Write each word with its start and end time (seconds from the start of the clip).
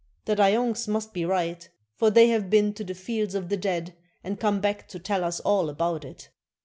The 0.25 0.35
Dayongs 0.35 0.87
must 0.87 1.13
be 1.13 1.25
right, 1.25 1.69
for 1.93 2.09
they 2.09 2.29
have 2.29 2.49
been 2.49 2.73
to 2.73 2.83
the 2.83 2.95
Fields 2.95 3.35
of 3.35 3.49
the 3.49 3.55
Dead 3.57 3.95
and 4.23 4.39
come 4.39 4.59
back 4.59 4.87
to 4.87 4.97
tell 4.97 5.23
us 5.23 5.39
all 5.41 5.69
about 5.69 6.03
it." 6.03 6.29